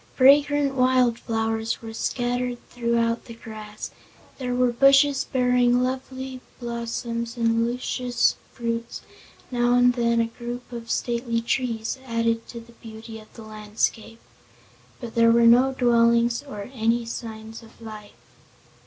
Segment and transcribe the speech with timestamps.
[0.15, 3.91] Fragrant wild flowers were scattered throughout the grass;
[4.39, 9.01] there were bushes bearing lovely blossoms and luscious fruits;
[9.51, 14.19] now and then a group of stately trees added to the beauty of the landscape.
[14.99, 16.67] But there were no dwellings or
[17.05, 18.15] signs of life.